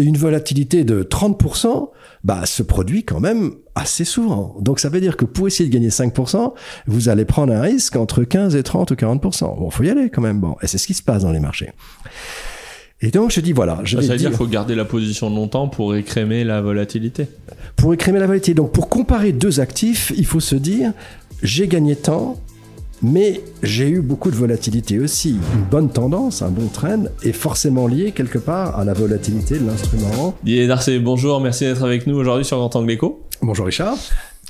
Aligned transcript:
Et 0.00 0.02
une 0.02 0.16
volatilité 0.16 0.82
de 0.84 1.02
30%, 1.02 1.90
bah, 2.24 2.46
se 2.46 2.62
produit 2.62 3.04
quand 3.04 3.20
même 3.20 3.52
assez 3.74 4.04
souvent. 4.04 4.56
Donc 4.60 4.80
ça 4.80 4.88
veut 4.88 5.00
dire 5.00 5.16
que 5.16 5.26
pour 5.26 5.46
essayer 5.46 5.68
de 5.68 5.74
gagner 5.74 5.90
5%, 5.90 6.52
vous 6.86 7.08
allez 7.10 7.24
prendre 7.26 7.52
un 7.52 7.60
risque 7.60 7.96
entre 7.96 8.24
15 8.24 8.56
et 8.56 8.62
30 8.62 8.90
ou 8.90 8.94
40%. 8.94 9.58
Bon, 9.58 9.68
faut 9.70 9.82
y 9.82 9.90
aller 9.90 10.08
quand 10.10 10.22
même. 10.22 10.40
Bon, 10.40 10.56
et 10.62 10.66
c'est 10.66 10.78
ce 10.78 10.86
qui 10.86 10.94
se 10.94 11.02
passe 11.02 11.22
dans 11.22 11.32
les 11.32 11.40
marchés. 11.40 11.70
Et 13.02 13.10
donc 13.10 13.30
je 13.30 13.40
dis 13.40 13.52
voilà, 13.52 13.80
je 13.84 13.96
Ça 13.96 14.02
vais 14.02 14.02
veut 14.02 14.08
dire 14.08 14.16
dire 14.18 14.28
qu'il 14.30 14.36
faut 14.38 14.46
garder 14.46 14.74
la 14.74 14.84
position 14.84 15.30
longtemps 15.30 15.68
pour 15.68 15.94
écrémer 15.94 16.44
la 16.44 16.60
volatilité. 16.60 17.28
pour 17.76 17.94
écrémer 17.94 18.18
la 18.20 18.26
volatilité. 18.26 18.54
Donc 18.54 18.72
pour 18.72 18.88
comparer 18.90 19.32
deux 19.32 19.60
actifs, 19.60 20.12
il 20.16 20.26
faut 20.26 20.40
se 20.40 20.56
dire 20.56 20.92
j'ai 21.42 21.66
gagné 21.68 21.96
tant, 21.96 22.38
mais 23.02 23.40
j'ai 23.62 23.88
eu 23.88 24.00
beaucoup 24.00 24.30
de 24.30 24.36
volatilité 24.36 24.98
aussi. 24.98 25.36
Une 25.54 25.64
bonne 25.70 25.90
tendance, 25.90 26.42
un 26.42 26.50
bon 26.50 26.66
trend 26.68 27.04
est 27.22 27.32
forcément 27.32 27.86
lié 27.86 28.12
quelque 28.12 28.38
part 28.38 28.78
à 28.78 28.84
la 28.84 28.92
volatilité 28.92 29.58
de 29.58 29.66
l'instrument. 29.66 30.34
Didier 30.42 30.66
Darcé, 30.66 30.98
bonjour, 30.98 31.40
merci 31.40 31.64
d'être 31.64 31.84
avec 31.84 32.06
nous 32.06 32.16
aujourd'hui 32.16 32.44
sur 32.44 32.58
Grand 32.58 32.74
Angle 32.76 32.92
Éco. 32.92 33.26
Bonjour 33.42 33.66
Richard. 33.66 33.96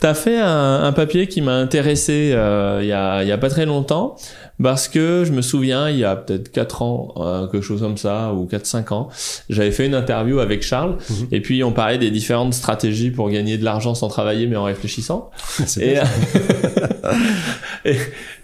T'as 0.01 0.15
fait 0.15 0.41
un, 0.41 0.83
un 0.85 0.93
papier 0.93 1.27
qui 1.27 1.43
m'a 1.43 1.57
intéressé 1.57 2.31
euh, 2.33 2.79
il 2.83 2.89
y, 2.89 2.93
a, 2.93 3.23
il 3.23 3.29
y 3.29 3.33
a 3.33 3.39
pas 3.39 3.51
très 3.51 3.67
longtemps 3.67 4.17
parce 4.63 4.89
que 4.89 5.25
je 5.25 5.33
me 5.33 5.43
souviens 5.43 5.89
il 5.89 5.99
y 5.99 6.05
a 6.05 6.17
peut-être 6.17 6.51
4 6.53 6.83
ans 6.83 7.15
euh, 7.17 7.47
quelque 7.47 7.63
chose 7.65 7.81
comme 7.81 7.97
ça 7.97 8.33
ou 8.35 8.47
4 8.47 8.67
5 8.67 8.93
ans 8.93 9.09
j'avais 9.49 9.71
fait 9.71 9.87
une 9.87 9.95
interview 9.95 10.39
avec 10.41 10.63
Charles 10.63 10.97
Mhm. 11.09 11.27
et 11.33 11.41
puis 11.41 11.63
on 11.65 11.73
parlait 11.73 11.99
des 11.99 12.11
différentes 12.11 12.55
stratégies 12.55 13.11
pour 13.11 13.31
gagner 13.31 13.59
de 13.59 13.65
l'argent 13.65 13.95
sans 13.95 14.09
travailler 14.09 14.47
mais 14.47 14.57
en 14.57 14.65
réfléchissant 14.65 15.31
et, 15.81 15.97
et, 17.85 17.97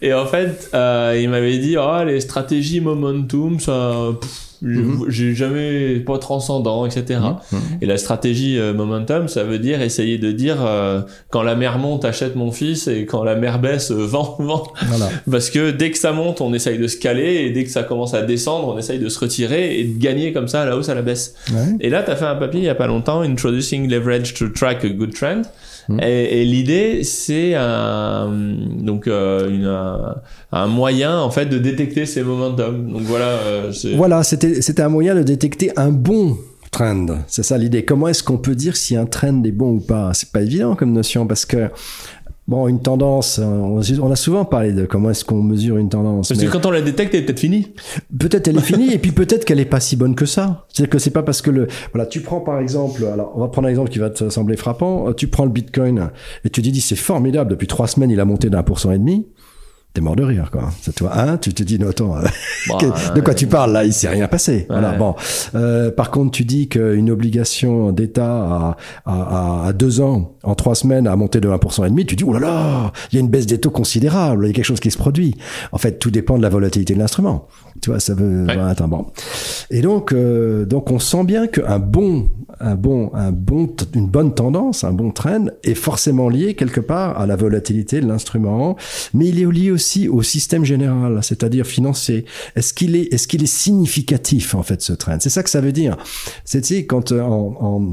et 0.02 0.14
en 0.14 0.26
fait 0.26 0.70
euh, 0.74 1.18
il 1.20 1.28
m'avait 1.28 1.58
dit 1.58 1.76
oh 1.78 2.04
les 2.04 2.20
stratégies 2.20 2.80
momentum 2.80 3.60
ça 3.60 3.92
pff, 4.20 4.42
j'ai- 4.62 4.68
Mhm. 4.80 5.04
j'ai 5.08 5.34
jamais 5.34 6.00
pas 6.00 6.18
transcendant 6.18 6.86
etc 6.86 7.20
Mhm. 7.52 7.58
et 7.80 7.86
la 7.86 7.96
stratégie 7.98 8.58
euh, 8.58 8.72
momentum, 8.74 9.28
ça 9.28 9.44
veut 9.44 9.58
dire 9.58 9.80
essayer 9.82 10.18
de 10.18 10.32
dire 10.32 10.56
euh, 10.60 11.02
quand 11.30 11.42
la 11.42 11.54
mer 11.54 11.78
monte, 11.78 12.04
achète 12.04 12.36
mon 12.36 12.50
fils, 12.52 12.88
et 12.88 13.06
quand 13.06 13.24
la 13.24 13.34
mer 13.34 13.58
baisse, 13.58 13.90
euh, 13.90 13.94
vends, 14.06 14.36
vends. 14.38 14.66
Voilà. 14.88 15.08
Parce 15.30 15.50
que 15.50 15.70
dès 15.70 15.90
que 15.90 15.98
ça 15.98 16.12
monte, 16.12 16.40
on 16.40 16.52
essaye 16.54 16.78
de 16.78 16.86
se 16.86 16.96
caler, 16.96 17.44
et 17.46 17.50
dès 17.50 17.64
que 17.64 17.70
ça 17.70 17.82
commence 17.82 18.14
à 18.14 18.22
descendre, 18.22 18.68
on 18.68 18.78
essaye 18.78 18.98
de 18.98 19.08
se 19.08 19.18
retirer 19.18 19.78
et 19.78 19.84
de 19.84 19.98
gagner 19.98 20.32
comme 20.32 20.48
ça 20.48 20.62
à 20.62 20.66
la 20.66 20.76
hausse, 20.76 20.88
à 20.88 20.94
la 20.94 21.02
baisse. 21.02 21.34
Ouais. 21.52 21.76
Et 21.80 21.90
là, 21.90 22.02
tu 22.02 22.10
as 22.10 22.16
fait 22.16 22.24
un 22.24 22.36
papier 22.36 22.60
il 22.60 22.66
y 22.66 22.68
a 22.68 22.74
pas 22.74 22.86
longtemps, 22.86 23.20
Introducing 23.22 23.88
Leverage 23.90 24.34
to 24.34 24.48
Track 24.48 24.84
a 24.84 24.88
Good 24.88 25.14
Trend. 25.14 25.42
Mhm. 25.88 26.00
Et, 26.02 26.42
et 26.42 26.44
l'idée, 26.44 27.04
c'est 27.04 27.54
un, 27.54 28.28
donc 28.80 29.06
euh, 29.06 29.48
une, 29.50 29.66
un, 29.66 30.16
un 30.52 30.66
moyen 30.66 31.18
en 31.20 31.30
fait 31.30 31.46
de 31.46 31.58
détecter 31.58 32.06
ces 32.06 32.22
momentum. 32.22 32.90
Donc 32.92 33.02
voilà, 33.02 33.28
euh, 33.28 33.72
c'est- 33.72 33.94
Voilà, 33.94 34.22
c'était 34.22 34.60
c'était 34.62 34.82
un 34.82 34.88
moyen 34.88 35.14
de 35.14 35.22
détecter 35.22 35.70
un 35.76 35.90
bon 35.90 36.36
trend. 36.72 37.06
C'est 37.28 37.42
ça 37.44 37.56
l'idée. 37.56 37.84
Comment 37.84 38.08
est-ce 38.08 38.22
qu'on 38.24 38.38
peut 38.38 38.54
dire 38.56 38.76
si 38.76 38.96
un 38.96 39.06
trend 39.06 39.42
est 39.44 39.52
bon 39.52 39.76
ou 39.76 39.80
pas? 39.80 40.12
C'est 40.14 40.30
pas 40.32 40.42
évident 40.42 40.74
comme 40.74 40.92
notion 40.92 41.26
parce 41.26 41.44
que 41.46 41.68
bon, 42.48 42.68
une 42.68 42.80
tendance, 42.80 43.38
on, 43.38 43.80
on 43.80 44.10
a 44.10 44.16
souvent 44.16 44.44
parlé 44.44 44.72
de 44.72 44.86
comment 44.86 45.10
est-ce 45.10 45.24
qu'on 45.24 45.42
mesure 45.42 45.76
une 45.78 45.88
tendance. 45.88 46.28
Parce 46.28 46.40
mais 46.40 46.46
que 46.46 46.52
quand 46.52 46.66
on 46.66 46.70
la 46.70 46.80
détecte, 46.80 47.14
elle 47.14 47.20
est 47.20 47.24
peut-être 47.24 47.40
finie. 47.40 47.72
Peut-être 48.18 48.48
elle 48.48 48.58
est 48.58 48.62
finie 48.62 48.92
et 48.92 48.98
puis 49.00 49.12
peut-être 49.12 49.44
qu'elle 49.44 49.60
est 49.60 49.64
pas 49.64 49.80
si 49.80 49.96
bonne 49.96 50.14
que 50.14 50.26
ça. 50.26 50.66
C'est-à-dire 50.68 50.90
que 50.90 50.98
c'est 50.98 51.10
pas 51.10 51.22
parce 51.22 51.42
que 51.42 51.50
le 51.50 51.66
voilà, 51.92 52.06
tu 52.06 52.20
prends 52.20 52.40
par 52.40 52.60
exemple, 52.60 53.04
alors 53.04 53.32
on 53.34 53.40
va 53.40 53.48
prendre 53.48 53.66
un 53.68 53.70
exemple 53.70 53.90
qui 53.90 53.98
va 53.98 54.10
te 54.10 54.28
sembler 54.28 54.56
frappant. 54.56 55.08
Euh, 55.08 55.12
Tu 55.12 55.28
prends 55.28 55.44
le 55.44 55.50
Bitcoin 55.50 56.10
et 56.44 56.50
tu 56.50 56.62
te 56.62 56.68
dis 56.68 56.80
c'est 56.80 56.96
formidable 56.96 57.50
depuis 57.50 57.66
trois 57.66 57.86
semaines 57.86 58.10
il 58.10 58.20
a 58.20 58.24
monté 58.24 58.50
d'un 58.50 58.62
pour 58.62 58.78
cent 58.78 58.92
et 58.92 58.98
demi. 58.98 59.26
T'es 59.96 60.02
mort 60.02 60.14
de 60.14 60.24
rire 60.24 60.50
quoi. 60.52 60.68
C'est 60.82 60.94
toi, 60.94 61.10
hein 61.18 61.38
Tu 61.38 61.54
te 61.54 61.62
dis 61.62 61.78
non 61.78 61.88
attends. 61.88 62.18
euh, 62.18 62.22
Bah, 62.68 62.76
de 63.14 63.20
quoi 63.22 63.32
tu 63.32 63.46
parles 63.46 63.72
là? 63.72 63.82
Il 63.82 63.94
s'est 63.94 64.08
rien 64.10 64.28
passé. 64.28 64.66
Voilà. 64.68 64.92
Bon. 64.92 65.14
Euh, 65.54 65.90
par 65.90 66.10
contre, 66.10 66.32
tu 66.32 66.44
dis 66.44 66.68
qu'une 66.68 67.10
obligation 67.10 67.92
d'État 67.92 68.26
à, 68.30 68.76
à, 69.06 69.62
à, 69.64 69.68
à 69.68 69.72
deux 69.72 70.02
ans, 70.02 70.32
en 70.42 70.54
trois 70.54 70.74
semaines, 70.74 71.06
a 71.06 71.16
monté 71.16 71.40
de 71.40 71.48
1% 71.48 71.86
et 71.86 71.88
demi. 71.88 72.04
Tu 72.04 72.14
dis 72.14 72.24
oh 72.24 72.34
là 72.34 72.40
là, 72.40 72.92
il 73.10 73.14
y 73.14 73.18
a 73.18 73.20
une 73.22 73.30
baisse 73.30 73.46
des 73.46 73.56
taux 73.58 73.70
considérable. 73.70 74.44
Il 74.44 74.48
y 74.48 74.50
a 74.50 74.52
quelque 74.52 74.66
chose 74.66 74.80
qui 74.80 74.90
se 74.90 74.98
produit. 74.98 75.34
En 75.72 75.78
fait, 75.78 75.98
tout 75.98 76.10
dépend 76.10 76.36
de 76.36 76.42
la 76.42 76.50
volatilité 76.50 76.92
de 76.92 76.98
l'instrument. 76.98 77.46
Tu 77.80 77.88
vois, 77.88 77.98
ça 77.98 78.12
veut. 78.12 78.44
Ouais. 78.44 78.58
attends, 78.58 78.88
bon. 78.88 79.06
Et 79.70 79.80
donc, 79.80 80.12
euh, 80.12 80.66
donc, 80.66 80.90
on 80.90 80.98
sent 80.98 81.24
bien 81.24 81.46
qu'un 81.46 81.78
bon, 81.78 82.28
un 82.60 82.74
bon, 82.74 83.10
un 83.14 83.32
bon, 83.32 83.68
une 83.94 84.06
bonne 84.06 84.34
tendance, 84.34 84.84
un 84.84 84.92
bon 84.92 85.10
trend 85.10 85.46
est 85.62 85.74
forcément 85.74 86.28
lié 86.28 86.54
quelque 86.54 86.80
part 86.80 87.18
à 87.20 87.26
la 87.26 87.36
volatilité 87.36 88.00
de 88.00 88.06
l'instrument, 88.06 88.76
mais 89.14 89.28
il 89.28 89.40
est 89.40 89.50
lié 89.50 89.70
aussi 89.70 90.08
au 90.08 90.22
système 90.22 90.64
général, 90.64 91.20
c'est-à-dire 91.22 91.66
financier. 91.66 92.24
Est-ce 92.54 92.72
qu'il 92.74 92.96
est, 92.96 93.12
est-ce 93.12 93.28
qu'il 93.28 93.42
est 93.42 93.46
significatif 93.46 94.54
en 94.54 94.62
fait 94.62 94.82
ce 94.82 94.92
trend? 94.92 95.18
C'est 95.20 95.30
ça 95.30 95.42
que 95.42 95.50
ça 95.50 95.60
veut 95.60 95.72
dire. 95.72 95.96
C'est 96.44 96.86
quand 96.86 97.12
euh, 97.12 97.20
en, 97.20 97.56
en 97.60 97.92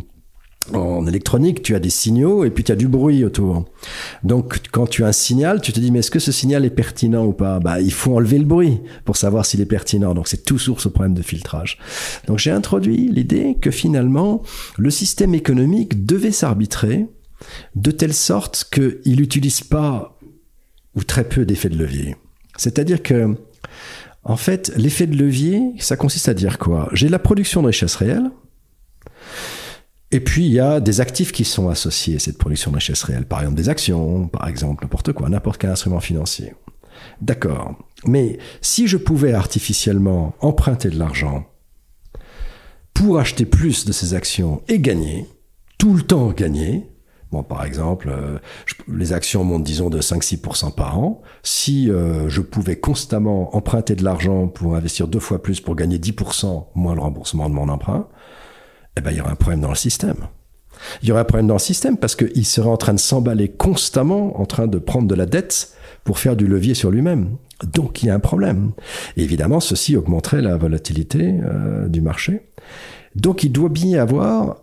en 0.71 1.05
électronique, 1.05 1.61
tu 1.61 1.75
as 1.75 1.79
des 1.79 1.89
signaux 1.89 2.45
et 2.45 2.49
puis 2.49 2.63
tu 2.63 2.71
as 2.71 2.75
du 2.75 2.87
bruit 2.87 3.23
autour. 3.25 3.65
Donc, 4.23 4.61
quand 4.71 4.87
tu 4.87 5.03
as 5.03 5.07
un 5.07 5.11
signal, 5.11 5.61
tu 5.61 5.73
te 5.73 5.79
dis, 5.79 5.91
mais 5.91 5.99
est-ce 5.99 6.11
que 6.11 6.19
ce 6.19 6.31
signal 6.31 6.63
est 6.63 6.69
pertinent 6.69 7.25
ou 7.25 7.33
pas? 7.33 7.59
Bah, 7.59 7.81
il 7.81 7.91
faut 7.91 8.15
enlever 8.15 8.39
le 8.39 8.45
bruit 8.45 8.79
pour 9.03 9.17
savoir 9.17 9.45
s'il 9.45 9.61
est 9.61 9.65
pertinent. 9.65 10.13
Donc, 10.13 10.27
c'est 10.27 10.45
tout 10.45 10.59
source 10.59 10.85
au 10.85 10.89
problème 10.89 11.13
de 11.13 11.21
filtrage. 11.21 11.77
Donc, 12.27 12.39
j'ai 12.39 12.51
introduit 12.51 13.09
l'idée 13.09 13.57
que 13.59 13.71
finalement, 13.71 14.41
le 14.77 14.89
système 14.89 15.35
économique 15.35 16.05
devait 16.05 16.31
s'arbitrer 16.31 17.07
de 17.75 17.91
telle 17.91 18.13
sorte 18.13 18.69
qu'il 18.71 19.17
n'utilise 19.17 19.61
pas 19.61 20.17
ou 20.95 21.03
très 21.03 21.25
peu 21.25 21.45
d'effets 21.45 21.69
de 21.69 21.77
levier. 21.77 22.15
C'est-à-dire 22.55 23.03
que, 23.03 23.35
en 24.23 24.37
fait, 24.37 24.71
l'effet 24.77 25.07
de 25.07 25.17
levier, 25.17 25.73
ça 25.79 25.97
consiste 25.97 26.29
à 26.29 26.33
dire 26.33 26.57
quoi? 26.57 26.87
J'ai 26.93 27.09
la 27.09 27.19
production 27.19 27.61
de 27.61 27.67
richesse 27.67 27.95
réelle, 27.95 28.31
et 30.13 30.19
puis, 30.19 30.45
il 30.45 30.51
y 30.51 30.59
a 30.59 30.79
des 30.79 31.01
actifs 31.01 31.31
qui 31.31 31.43
sont 31.43 31.69
associés 31.69 32.17
à 32.17 32.19
cette 32.19 32.37
production 32.37 32.69
de 32.69 32.75
richesse 32.75 33.01
réelle. 33.01 33.25
Par 33.25 33.39
exemple, 33.39 33.57
des 33.57 33.67
actions, 33.67 34.27
par 34.27 34.47
exemple, 34.47 34.85
n'importe 34.85 35.11
quoi, 35.11 35.27
n'importe 35.27 35.59
quel 35.59 35.71
instrument 35.71 35.99
financier. 35.99 36.53
D'accord. 37.19 37.73
Mais 38.05 38.37
si 38.61 38.87
je 38.87 38.97
pouvais 38.97 39.33
artificiellement 39.33 40.35
emprunter 40.39 40.91
de 40.91 40.99
l'argent 40.99 41.47
pour 42.93 43.17
acheter 43.17 43.45
plus 43.45 43.85
de 43.85 43.91
ces 43.91 44.13
actions 44.13 44.61
et 44.67 44.77
gagner, 44.77 45.25
tout 45.79 45.95
le 45.95 46.03
temps 46.03 46.29
gagner, 46.29 46.87
Bon, 47.31 47.41
par 47.41 47.65
exemple, 47.65 48.09
euh, 48.11 48.37
les 48.87 49.11
actions 49.11 49.43
montent, 49.43 49.63
disons, 49.63 49.89
de 49.89 49.99
5-6% 49.99 50.75
par 50.75 50.99
an. 50.99 51.23
Si 51.41 51.89
euh, 51.89 52.29
je 52.29 52.41
pouvais 52.41 52.75
constamment 52.75 53.55
emprunter 53.55 53.95
de 53.95 54.03
l'argent 54.03 54.47
pour 54.47 54.75
investir 54.75 55.07
deux 55.07 55.19
fois 55.19 55.41
plus 55.41 55.59
pour 55.59 55.75
gagner 55.75 55.97
10% 55.97 56.67
moins 56.75 56.93
le 56.93 57.01
remboursement 57.01 57.49
de 57.49 57.55
mon 57.55 57.69
emprunt, 57.69 58.07
eh 58.97 59.01
ben, 59.01 59.11
il 59.11 59.17
y 59.17 59.21
aurait 59.21 59.31
un 59.31 59.35
problème 59.35 59.61
dans 59.61 59.69
le 59.69 59.75
système. 59.75 60.27
Il 61.01 61.09
y 61.09 61.11
aurait 61.11 61.21
un 61.21 61.25
problème 61.25 61.47
dans 61.47 61.55
le 61.55 61.59
système 61.59 61.97
parce 61.97 62.15
qu'il 62.15 62.45
serait 62.45 62.69
en 62.69 62.77
train 62.77 62.93
de 62.93 62.99
s'emballer 62.99 63.49
constamment, 63.49 64.39
en 64.39 64.45
train 64.45 64.67
de 64.67 64.77
prendre 64.77 65.07
de 65.07 65.15
la 65.15 65.25
dette 65.25 65.73
pour 66.03 66.19
faire 66.19 66.35
du 66.35 66.47
levier 66.47 66.73
sur 66.73 66.91
lui-même. 66.91 67.37
Donc 67.63 68.03
il 68.03 68.07
y 68.07 68.09
a 68.09 68.15
un 68.15 68.19
problème. 68.19 68.71
Évidemment, 69.15 69.59
ceci 69.59 69.95
augmenterait 69.95 70.41
la 70.41 70.57
volatilité 70.57 71.35
euh, 71.43 71.87
du 71.87 72.01
marché. 72.01 72.41
Donc 73.15 73.43
il 73.43 73.51
doit 73.51 73.69
bien 73.69 73.87
y 73.87 73.97
avoir 73.97 74.57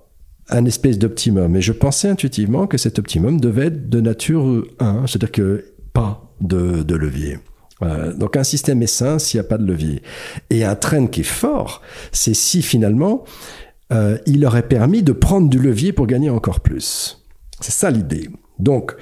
un 0.50 0.64
espèce 0.64 0.98
d'optimum. 0.98 1.56
Et 1.56 1.62
je 1.62 1.72
pensais 1.72 2.08
intuitivement 2.08 2.66
que 2.66 2.76
cet 2.76 2.98
optimum 2.98 3.40
devait 3.40 3.66
être 3.66 3.88
de 3.88 4.00
nature 4.00 4.64
1, 4.80 5.06
c'est-à-dire 5.06 5.32
que 5.32 5.64
pas 5.92 6.30
de, 6.40 6.82
de 6.82 6.94
levier. 6.94 7.38
Euh, 7.82 8.12
donc 8.12 8.36
un 8.36 8.44
système 8.44 8.82
est 8.82 8.86
sain 8.86 9.18
s'il 9.18 9.40
n'y 9.40 9.46
a 9.46 9.48
pas 9.48 9.58
de 9.58 9.64
levier. 9.64 10.02
Et 10.50 10.64
un 10.64 10.74
trend 10.74 11.06
qui 11.06 11.20
est 11.20 11.24
fort, 11.24 11.82
c'est 12.12 12.34
si 12.34 12.62
finalement 12.62 13.24
euh, 13.92 14.18
il 14.26 14.44
aurait 14.46 14.68
permis 14.68 15.02
de 15.02 15.12
prendre 15.12 15.48
du 15.48 15.58
levier 15.58 15.92
pour 15.92 16.06
gagner 16.06 16.30
encore 16.30 16.60
plus. 16.60 17.24
C'est 17.60 17.72
ça 17.72 17.90
l'idée. 17.90 18.30
Donc, 18.58 18.94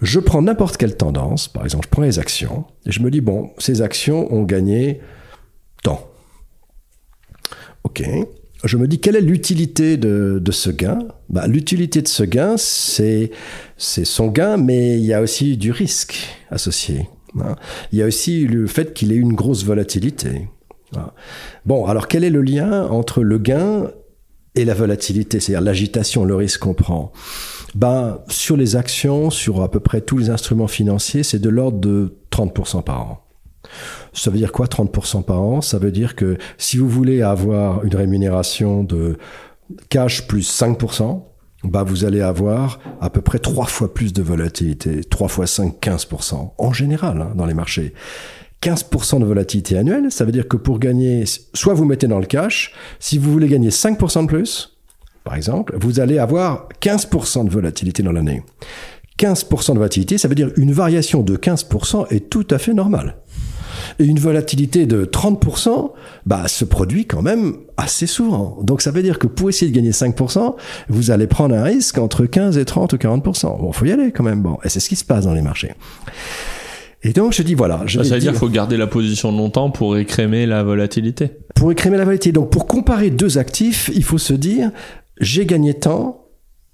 je 0.00 0.20
prends 0.20 0.42
n'importe 0.42 0.76
quelle 0.76 0.96
tendance, 0.96 1.48
par 1.48 1.64
exemple, 1.64 1.86
je 1.86 1.90
prends 1.90 2.02
les 2.02 2.18
actions, 2.18 2.64
et 2.86 2.92
je 2.92 3.02
me 3.02 3.10
dis, 3.10 3.20
bon, 3.20 3.50
ces 3.58 3.82
actions 3.82 4.32
ont 4.32 4.44
gagné 4.44 5.00
tant. 5.82 6.08
Ok. 7.84 8.02
Je 8.64 8.76
me 8.76 8.88
dis, 8.88 8.98
quelle 8.98 9.14
est 9.16 9.20
l'utilité 9.20 9.96
de, 9.96 10.42
ce 10.50 10.70
gain? 10.70 10.98
Bah, 11.28 11.46
L'utilité 11.46 12.02
de 12.02 12.08
ce 12.08 12.24
gain, 12.24 12.56
c'est 12.56 13.30
son 13.76 14.28
gain, 14.28 14.56
mais 14.56 14.98
il 14.98 15.04
y 15.04 15.14
a 15.14 15.20
aussi 15.20 15.56
du 15.56 15.70
risque 15.70 16.28
associé. 16.50 17.08
hein. 17.40 17.54
Il 17.92 17.98
y 17.98 18.02
a 18.02 18.06
aussi 18.06 18.46
le 18.46 18.66
fait 18.66 18.94
qu'il 18.94 19.12
ait 19.12 19.16
une 19.16 19.34
grosse 19.34 19.64
volatilité. 19.64 20.48
Voilà. 20.92 21.14
Bon, 21.66 21.86
alors 21.86 22.08
quel 22.08 22.24
est 22.24 22.30
le 22.30 22.42
lien 22.42 22.86
entre 22.88 23.22
le 23.22 23.38
gain 23.38 23.90
et 24.58 24.64
la 24.64 24.74
volatilité, 24.74 25.38
c'est-à-dire 25.38 25.64
l'agitation, 25.64 26.24
le 26.24 26.34
risque 26.34 26.60
qu'on 26.60 26.74
prend 26.74 27.12
ben, 27.76 28.18
Sur 28.28 28.56
les 28.56 28.74
actions, 28.74 29.30
sur 29.30 29.62
à 29.62 29.70
peu 29.70 29.78
près 29.78 30.00
tous 30.00 30.18
les 30.18 30.30
instruments 30.30 30.66
financiers, 30.66 31.22
c'est 31.22 31.38
de 31.38 31.48
l'ordre 31.48 31.78
de 31.78 32.16
30% 32.32 32.82
par 32.82 33.00
an. 33.00 33.24
Ça 34.12 34.30
veut 34.30 34.38
dire 34.38 34.50
quoi 34.50 34.66
30% 34.66 35.22
par 35.22 35.40
an? 35.40 35.60
Ça 35.60 35.78
veut 35.78 35.92
dire 35.92 36.16
que 36.16 36.38
si 36.56 36.76
vous 36.76 36.88
voulez 36.88 37.22
avoir 37.22 37.84
une 37.84 37.94
rémunération 37.94 38.82
de 38.82 39.16
cash 39.90 40.26
plus 40.26 40.50
5%, 40.50 41.22
bah 41.62 41.84
vous 41.84 42.04
allez 42.04 42.20
avoir 42.20 42.80
à 43.00 43.10
peu 43.10 43.20
près 43.20 43.38
trois 43.38 43.66
fois 43.66 43.94
plus 43.94 44.12
de 44.12 44.22
volatilité, 44.22 45.04
3 45.04 45.28
fois 45.28 45.46
5, 45.46 45.74
15%, 45.80 46.52
en 46.56 46.72
général, 46.72 47.20
hein, 47.20 47.32
dans 47.34 47.46
les 47.46 47.54
marchés. 47.54 47.94
15% 48.62 49.20
de 49.20 49.24
volatilité 49.24 49.78
annuelle, 49.78 50.10
ça 50.10 50.24
veut 50.24 50.32
dire 50.32 50.48
que 50.48 50.56
pour 50.56 50.78
gagner, 50.78 51.24
soit 51.54 51.74
vous 51.74 51.84
mettez 51.84 52.08
dans 52.08 52.18
le 52.18 52.26
cash, 52.26 52.72
si 52.98 53.18
vous 53.18 53.30
voulez 53.32 53.48
gagner 53.48 53.70
5% 53.70 54.22
de 54.22 54.26
plus, 54.26 54.78
par 55.24 55.36
exemple, 55.36 55.76
vous 55.80 56.00
allez 56.00 56.18
avoir 56.18 56.68
15% 56.80 57.44
de 57.44 57.50
volatilité 57.50 58.02
dans 58.02 58.12
l'année. 58.12 58.42
15% 59.18 59.72
de 59.72 59.78
volatilité, 59.78 60.16
ça 60.16 60.28
veut 60.28 60.34
dire 60.34 60.50
une 60.56 60.72
variation 60.72 61.22
de 61.22 61.36
15% 61.36 62.06
est 62.10 62.30
tout 62.30 62.46
à 62.50 62.58
fait 62.58 62.72
normale. 62.72 63.16
Et 63.98 64.04
une 64.04 64.18
volatilité 64.18 64.86
de 64.86 65.04
30%, 65.04 65.92
bah, 66.26 66.48
se 66.48 66.64
produit 66.64 67.06
quand 67.06 67.22
même 67.22 67.58
assez 67.76 68.06
souvent. 68.06 68.58
Donc 68.62 68.80
ça 68.80 68.90
veut 68.90 69.02
dire 69.02 69.18
que 69.18 69.26
pour 69.26 69.48
essayer 69.48 69.70
de 69.70 69.76
gagner 69.76 69.90
5%, 69.90 70.54
vous 70.88 71.10
allez 71.10 71.26
prendre 71.26 71.54
un 71.54 71.62
risque 71.62 71.98
entre 71.98 72.26
15 72.26 72.58
et 72.58 72.64
30 72.64 72.92
ou 72.92 72.96
40%. 72.96 73.60
Bon, 73.60 73.72
faut 73.72 73.84
y 73.84 73.92
aller 73.92 74.12
quand 74.12 74.24
même. 74.24 74.42
Bon, 74.42 74.58
et 74.64 74.68
c'est 74.68 74.80
ce 74.80 74.88
qui 74.88 74.96
se 74.96 75.04
passe 75.04 75.24
dans 75.24 75.34
les 75.34 75.42
marchés. 75.42 75.74
Et 77.02 77.12
donc 77.12 77.32
je 77.32 77.42
dis 77.42 77.54
voilà. 77.54 77.82
Je 77.86 78.02
ça 78.02 78.14
veut 78.14 78.20
dire 78.20 78.32
qu'il 78.32 78.38
faut 78.40 78.48
garder 78.48 78.76
la 78.76 78.86
position 78.86 79.30
longtemps 79.30 79.70
pour 79.70 79.96
écrémer 79.96 80.46
la 80.46 80.62
volatilité. 80.62 81.30
pour 81.54 81.70
écrémer 81.72 81.96
la 81.96 82.04
volatilité. 82.04 82.32
Donc 82.34 82.50
pour 82.50 82.66
comparer 82.66 83.10
deux 83.10 83.38
actifs, 83.38 83.90
il 83.94 84.02
faut 84.04 84.18
se 84.18 84.32
dire 84.34 84.70
j'ai 85.20 85.46
gagné 85.46 85.74
tant, 85.74 86.26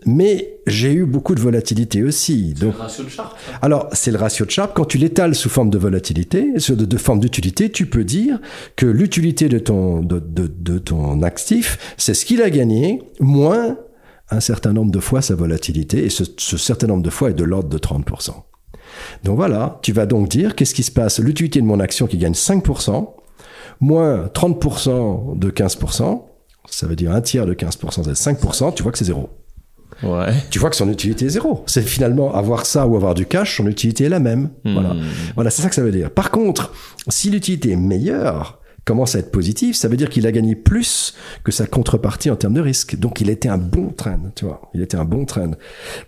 mais 0.07 0.61
j'ai 0.67 0.93
eu 0.93 1.05
beaucoup 1.07 1.35
de 1.35 1.41
volatilité 1.41 2.03
aussi. 2.03 2.55
Donc 2.55 2.77
ratio 2.77 3.05
de 3.05 3.09
Sharpe. 3.09 3.37
Alors, 3.63 3.89
c'est 3.93 4.11
le 4.11 4.19
ratio 4.19 4.45
de 4.45 4.51
Sharpe. 4.51 4.73
Quand 4.75 4.85
tu 4.85 4.99
l'étales 4.99 5.35
sous 5.35 5.49
forme 5.49 5.71
de 5.71 5.79
volatilité, 5.79 6.59
sous 6.59 6.75
de, 6.77 6.85
de 6.85 6.97
forme 6.99 7.21
d'utilité, 7.21 7.71
tu 7.71 7.87
peux 7.87 8.05
dire 8.05 8.39
que 8.77 8.85
l'utilité 8.87 9.49
de 9.49 9.59
ton, 9.59 10.01
de, 10.03 10.19
de, 10.21 10.47
de 10.47 10.79
ton 10.79 11.23
actif, 11.23 11.79
c'est 11.97 12.13
ce 12.15 12.25
qu'il 12.27 12.43
a 12.43 12.51
gagné, 12.51 13.01
moins 13.21 13.79
un 14.31 14.41
certain 14.41 14.73
nombre 14.73 14.91
de 14.93 15.01
fois 15.01 15.23
sa 15.23 15.35
volatilité. 15.35 16.05
Et 16.05 16.11
ce, 16.11 16.25
ce 16.37 16.57
certain 16.59 16.87
nombre 16.87 17.03
de 17.03 17.11
fois 17.11 17.31
est 17.31 17.35
de 17.35 17.45
l'ordre 17.45 17.69
de 17.71 17.79
30%. 17.79 18.33
Donc 19.23 19.37
voilà, 19.37 19.79
tu 19.83 19.93
vas 19.93 20.07
donc 20.07 20.29
dire 20.29 20.55
qu'est-ce 20.55 20.75
qui 20.75 20.83
se 20.83 20.91
passe? 20.91 21.19
L'utilité 21.19 21.61
de 21.61 21.67
mon 21.67 21.81
action 21.81 22.07
qui 22.07 22.19
gagne 22.19 22.33
5%, 22.33 23.09
moins 23.81 24.27
30% 24.27 25.39
de 25.39 25.51
15%, 25.51 26.23
ça 26.67 26.87
veut 26.87 26.97
dire 26.97 27.13
un 27.13 27.21
tiers 27.21 27.47
de 27.47 27.55
15%, 27.55 28.03
c'est 28.05 28.33
5%, 28.33 28.75
tu 28.75 28.83
vois 28.83 28.93
que 28.93 28.99
c'est 28.99 29.05
zéro 29.05 29.31
Ouais. 30.03 30.35
tu 30.51 30.59
vois 30.59 30.71
que 30.71 30.77
son 30.77 30.89
utilité 30.91 31.27
est 31.27 31.29
zéro. 31.31 31.63
C'est 31.67 31.81
finalement 31.83 32.35
avoir 32.35 32.67
ça 32.67 32.87
ou 32.87 32.97
avoir 32.97 33.15
du 33.15 33.27
cash, 33.27 33.59
son 33.59 33.67
utilité 33.69 34.05
est 34.05 34.09
la 34.09 34.19
même. 34.19 34.51
Voilà, 34.65 34.97
voilà 35.35 35.51
c'est 35.51 35.63
ça 35.63 35.69
que 35.69 35.75
ça 35.75 35.83
veut 35.83 35.93
dire. 35.93 36.11
Par 36.11 36.33
contre, 36.33 36.73
si 37.09 37.31
l'utilité 37.31 37.71
est 37.71 37.77
meilleure, 37.77 38.59
commence 38.85 39.15
à 39.15 39.19
être 39.21 39.31
positive, 39.31 39.75
ça 39.75 39.89
veut 39.89 39.97
dire 39.97 40.11
qu'il 40.11 40.27
a 40.27 40.33
gagné 40.33 40.55
plus 40.55 41.15
que 41.43 41.51
sa 41.53 41.67
contrepartie 41.67 42.31
en 42.31 42.37
termes 42.37 42.55
de 42.55 42.61
risque. 42.61 42.97
Donc 42.99 43.21
il 43.21 43.31
était 43.31 43.49
un 43.49 43.57
bon 43.59 43.89
trend, 43.89 44.19
tu 44.35 44.45
vois. 44.45 44.71
Il 44.75 44.83
était 44.83 44.97
un 44.97 45.05
bon 45.05 45.25
trend. 45.25 45.53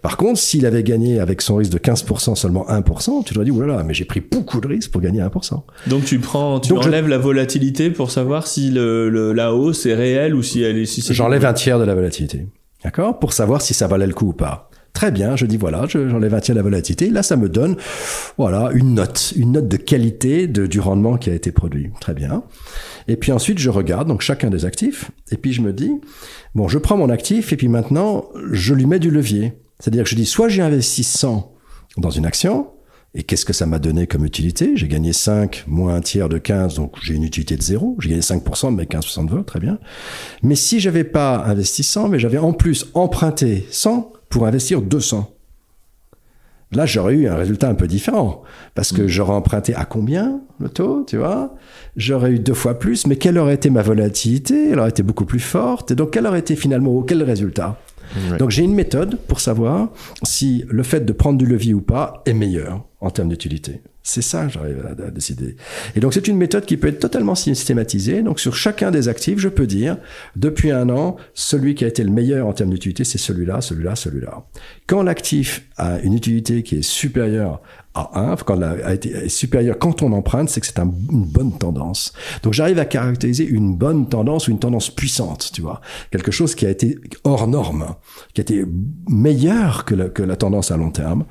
Par 0.03 0.17
contre, 0.17 0.39
s'il 0.39 0.67
avait 0.67 0.83
gagné 0.83 1.19
avec 1.21 1.41
son 1.43 1.57
risque 1.57 1.73
de 1.73 1.79
15% 1.79 2.35
seulement 2.35 2.67
1%, 2.69 3.25
tu 3.25 3.35
dois 3.35 3.45
dire, 3.45 3.55
oulala, 3.55 3.83
mais 3.83 3.95
j'ai 3.95 4.05
pris 4.05 4.21
beaucoup 4.21 4.61
de 4.61 4.69
risques 4.69 4.91
pour 4.91 5.01
gagner 5.01 5.21
1%. 5.21 5.63
Donc 5.87 6.05
tu 6.05 6.19
prends, 6.19 6.61
tu 6.61 6.69
Donc, 6.71 6.83
je- 6.83 6.89
enlèves 6.89 7.09
la 7.09 7.19
volatilité 7.19 7.91
pour 7.91 8.11
savoir 8.11 8.47
si 8.47 8.71
le, 8.71 9.09
le- 9.09 9.33
la 9.33 9.55
hausse 9.55 9.87
est 9.87 9.95
réelle 9.95 10.35
ou 10.35 10.43
si 10.43 10.63
elle 10.63 10.79
est 10.79 10.87
si 10.87 11.01
c'est 11.03 11.15
J'enlève 11.15 11.45
un 11.47 11.53
tiers 11.55 11.79
de 11.79 11.85
la 11.85 11.95
volatilité. 11.95 12.47
D'accord? 12.85 13.19
Pour 13.19 13.33
savoir 13.33 13.63
si 13.63 13.75
ça 13.75 13.87
valait 13.89 14.07
le 14.07 14.13
coup 14.15 14.27
ou 14.29 14.33
pas. 14.33 14.71
Très 14.97 15.11
bien, 15.11 15.37
je 15.37 15.45
dis 15.45 15.59
voilà, 15.59 15.85
je- 15.87 16.09
j'enlève 16.09 16.33
un 16.33 16.41
tiers 16.41 16.55
de 16.55 16.59
la 16.59 16.63
volatilité. 16.63 17.11
Là, 17.11 17.23
ça 17.23 17.37
me 17.37 17.51
donne, 17.51 17.77
voilà, 18.39 18.71
une 18.73 18.95
note, 18.95 19.35
une 19.37 19.53
note 19.53 19.69
de 19.69 19.77
qualité 19.77 20.47
du 20.49 20.81
rendement 20.81 21.19
qui 21.19 21.29
a 21.29 21.35
été 21.35 21.53
produit. 21.53 21.91
Très 22.01 22.15
bien. 22.15 22.45
Et 23.07 23.17
puis 23.17 23.31
ensuite, 23.31 23.59
je 23.59 23.69
regarde 23.69 24.09
donc 24.09 24.23
chacun 24.23 24.49
des 24.49 24.65
actifs. 24.65 25.11
Et 25.31 25.37
puis 25.37 25.53
je 25.53 25.61
me 25.61 25.75
dis, 25.75 25.93
bon, 26.55 26.67
je 26.67 26.79
prends 26.79 26.97
mon 26.97 27.11
actif 27.11 27.53
et 27.53 27.57
puis 27.57 27.69
maintenant, 27.69 28.25
je 28.53 28.73
lui 28.73 28.87
mets 28.87 28.99
du 28.99 29.11
levier. 29.11 29.53
C'est-à-dire 29.81 30.05
que 30.05 30.09
je 30.09 30.15
dis, 30.17 30.25
soit 30.25 30.49
j'ai 30.49 30.63
investi 30.63 31.05
100 31.05 31.53
dans 31.99 32.09
une 32.09 32.25
action, 32.25 32.69
et 33.15 33.23
qu'est-ce 33.23 33.45
que 33.45 33.53
ça 33.53 33.67
m'a 33.67 33.79
donné 33.79 34.07
comme 34.07 34.25
utilité? 34.25 34.73
J'ai 34.77 34.89
gagné 34.89 35.13
5 35.13 35.65
moins 35.67 35.95
un 35.97 36.01
tiers 36.01 36.31
de 36.31 36.39
15, 36.39 36.77
donc 36.77 36.95
j'ai 37.03 37.13
une 37.13 37.23
utilité 37.23 37.55
de 37.57 37.63
0. 37.63 37.97
J'ai 38.01 38.09
gagné 38.09 38.23
5% 38.23 38.71
de 38.73 38.77
mes 38.77 38.85
15% 38.87 39.27
de 39.27 39.31
vote, 39.31 39.45
très 39.45 39.61
bien. 39.61 39.79
Mais 40.43 40.55
si 40.55 40.81
j'avais 40.81 41.05
pas 41.05 41.45
investi 41.45 41.83
100, 41.83 42.09
mais 42.09 42.19
j'avais 42.19 42.39
en 42.39 42.55
plus 42.55 42.87
emprunté 42.95 43.67
100 43.71 44.13
pour 44.29 44.47
investir 44.47 44.83
200, 44.83 45.33
là 46.73 46.87
j'aurais 46.87 47.15
eu 47.15 47.29
un 47.29 47.37
résultat 47.37 47.69
un 47.69 47.75
peu 47.75 47.87
différent. 47.87 48.43
Parce 48.75 48.93
que 48.93 49.07
j'aurais 49.07 49.35
emprunté 49.35 49.75
à 49.75 49.85
combien 49.85 50.41
le 50.61 50.69
taux, 50.69 51.05
tu 51.07 51.17
vois? 51.17 51.55
J'aurais 51.97 52.33
eu 52.33 52.39
deux 52.39 52.55
fois 52.55 52.79
plus, 52.79 53.07
mais 53.07 53.17
quelle 53.17 53.39
aurait 53.39 53.55
été 53.55 53.71
ma 53.71 53.83
volatilité? 53.83 54.71
Elle 54.71 54.81
aurait 54.81 54.91
été 54.91 55.03
beaucoup 55.03 55.25
plus 55.25 55.41
forte. 55.41 55.91
Et 55.91 55.95
donc 55.95 56.11
quel 56.13 56.27
aurait 56.27 56.41
été 56.41 56.57
finalement 56.57 57.03
quel 57.03 57.23
résultat? 57.23 57.79
Ouais. 58.31 58.39
donc 58.39 58.51
j'ai 58.51 58.63
une 58.63 58.75
méthode 58.75 59.19
pour 59.27 59.41
savoir 59.41 59.89
si 60.23 60.65
le 60.69 60.85
fait 60.85 61.01
de 61.01 61.13
prendre 61.13 61.39
du 61.39 61.45
levier 61.45 61.75
ou 61.75 61.81
pas 61.81 62.23
est 62.25 62.35
meilleur 62.35 62.85
en 63.01 63.11
termes 63.11 63.29
d'utilité. 63.29 63.83
C'est 64.09 64.23
ça 64.23 64.47
j'arrive 64.47 64.87
à, 64.87 64.91
à 65.07 65.11
décider. 65.11 65.57
Et 65.97 66.01
donc 66.01 66.15
c'est 66.15 66.29
une 66.29 66.37
méthode 66.37 66.65
qui 66.65 66.77
peut 66.77 66.87
être 66.87 67.01
totalement 67.01 67.35
systématisée. 67.35 68.23
Donc 68.23 68.39
sur 68.39 68.55
chacun 68.55 68.93
des 68.93 69.09
actifs, 69.09 69.41
je 69.41 69.49
peux 69.49 69.67
dire, 69.67 69.97
depuis 70.37 70.71
un 70.71 70.89
an, 70.91 71.17
celui 71.35 71.75
qui 71.75 71.85
a 71.85 71.89
été 71.89 72.05
le 72.05 72.11
meilleur 72.13 72.47
en 72.47 72.53
termes 72.53 72.71
d'utilité, 72.71 73.03
c'est 73.03 73.19
celui-là, 73.19 73.61
celui-là, 73.61 73.97
celui-là. 73.97 74.47
Quand 74.87 75.03
l'actif 75.03 75.69
a 75.77 75.99
une 75.99 76.15
utilité 76.15 76.63
qui 76.63 76.77
est 76.77 76.83
supérieure 76.83 77.61
à 77.97 78.11
1, 78.33 78.37
quand 78.37 78.57
elle 78.57 78.65
a 78.85 78.95
été 78.95 79.11
est 79.11 79.29
supérieure 79.29 79.79
quand 79.79 80.03
on 80.03 80.13
emprunte, 80.13 80.49
c'est 80.51 80.61
que 80.61 80.67
c'est 80.67 80.79
un- 80.79 80.93
une 81.11 81.25
bonne 81.25 81.53
tendance. 81.57 82.13
Donc 82.43 82.53
j'arrive 82.53 82.79
à 82.79 82.85
caractériser 82.85 83.47
une 83.47 83.75
bonne 83.75 84.09
tendance 84.09 84.49
ou 84.49 84.51
une 84.51 84.59
tendance 84.59 84.91
puissante, 84.91 85.51
tu 85.53 85.63
vois. 85.63 85.81
Quelque 86.11 86.31
chose 86.31 86.55
qui 86.55 86.67
a 86.67 86.71
été 86.71 86.99
hors 87.25 87.47
norme, 87.49 87.87
qui 88.35 88.41
a 88.41 88.43
été 88.43 88.65
meilleur 89.09 89.85
que 89.85 89.95
la, 89.95 90.09
que 90.09 90.23
la 90.23 90.37
tendance 90.37 90.71
à 90.71 90.77
long 90.77 90.91
terme. 90.91 91.25